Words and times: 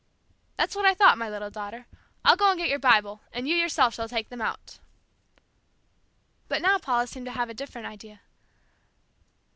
"That's 0.57 0.75
what 0.75 0.87
I 0.87 0.95
thought, 0.95 1.19
my 1.19 1.29
little 1.29 1.51
daughter. 1.51 1.85
I'll 2.25 2.35
go 2.35 2.49
and 2.49 2.57
get 2.57 2.69
your 2.69 2.79
Bible, 2.79 3.21
and 3.31 3.47
you 3.47 3.55
yourself 3.55 3.93
shall 3.93 4.09
take 4.09 4.29
them 4.29 4.41
out." 4.41 4.79
But 6.47 6.63
now 6.63 6.79
Paula 6.79 7.05
seemed 7.05 7.27
to 7.27 7.31
have 7.33 7.49
a 7.51 7.53
different 7.53 7.85
idea. 7.85 8.21